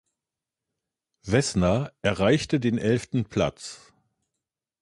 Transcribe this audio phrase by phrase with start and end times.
[1.21, 3.93] Vesna erreichte den elften Platz.